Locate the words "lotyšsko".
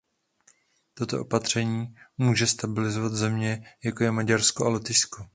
4.69-5.25